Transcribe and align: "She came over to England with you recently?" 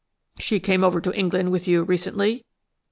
"She 0.39 0.59
came 0.59 0.83
over 0.83 0.99
to 0.99 1.13
England 1.13 1.51
with 1.51 1.67
you 1.67 1.83
recently?" 1.83 2.43